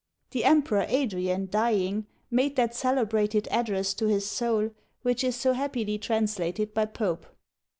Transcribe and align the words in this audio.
The 0.31 0.45
Emperor 0.45 0.83
Adrian, 0.89 1.47
dying, 1.51 2.07
made 2.31 2.55
that 2.55 2.73
celebrated 2.73 3.47
address 3.51 3.93
to 3.93 4.07
his 4.07 4.25
soul, 4.25 4.71
which 5.03 5.23
is 5.23 5.35
so 5.35 5.53
happily 5.53 5.99
translated 5.99 6.73
by 6.73 6.85
Pope. 6.87 7.27